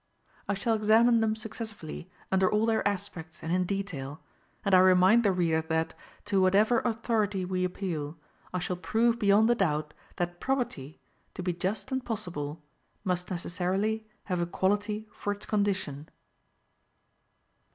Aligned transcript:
I 0.49 0.55
shall 0.55 0.73
examine 0.73 1.19
them 1.19 1.35
successively, 1.35 2.09
under 2.31 2.51
all 2.51 2.65
their 2.65 2.87
aspects 2.87 3.43
and 3.43 3.51
in 3.53 3.65
detail; 3.65 4.19
and 4.65 4.73
I 4.73 4.79
remind 4.79 5.21
the 5.21 5.31
reader 5.31 5.61
that, 5.61 5.93
to 6.25 6.41
whatever 6.41 6.79
authority 6.79 7.45
we 7.45 7.63
appeal, 7.63 8.17
I 8.51 8.57
shall 8.57 8.77
prove 8.77 9.19
beyond 9.19 9.47
a 9.51 9.53
doubt 9.53 9.93
that 10.15 10.39
property, 10.39 10.97
to 11.35 11.43
be 11.43 11.53
just 11.53 11.91
and 11.91 12.03
possible, 12.03 12.63
must 13.03 13.29
necessarily 13.29 14.03
have 14.23 14.41
equality 14.41 15.07
for 15.11 15.33
its 15.33 15.45
condition. 15.45 16.09